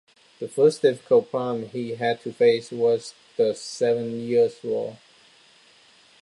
[0.39, 4.97] The first difficult problem he had to face was the Seven Years' War.